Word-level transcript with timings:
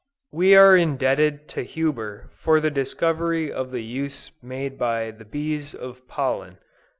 We 0.31 0.55
are 0.55 0.75
indebted 0.75 1.47
to 1.49 1.61
Huber 1.61 2.31
for 2.33 2.59
the 2.59 2.71
discovery 2.71 3.53
of 3.53 3.69
the 3.69 3.83
use 3.83 4.31
made 4.41 4.75
by 4.75 5.11
the 5.11 5.25
bees 5.25 5.75
of 5.75 6.07
pollen. 6.07 6.57